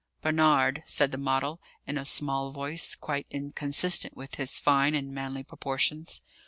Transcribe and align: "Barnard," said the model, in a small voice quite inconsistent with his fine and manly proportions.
"Barnard," 0.23 0.81
said 0.87 1.11
the 1.11 1.19
model, 1.19 1.61
in 1.85 1.95
a 1.95 2.05
small 2.05 2.49
voice 2.49 2.95
quite 2.95 3.27
inconsistent 3.29 4.17
with 4.17 4.33
his 4.33 4.59
fine 4.59 4.95
and 4.95 5.13
manly 5.13 5.43
proportions. 5.43 6.21